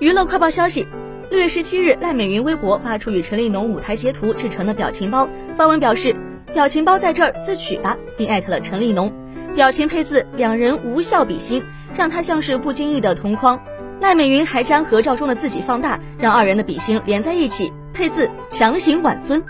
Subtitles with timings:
[0.00, 0.86] 娱乐快报消息：
[1.28, 6.14] 六月十七日，赖美云微博发出与陈立农舞台截图制成的表情包，发文表示
[6.54, 9.12] ：“表情包在这儿，自取吧，并艾特了陈立农。
[9.56, 11.64] 表情配字两人无笑比心，
[11.96, 13.60] 让他像是不经意的同框。
[14.00, 19.42] 赖美云还将合照中的自己放大，让二人的比心连在一起，配字强行挽尊。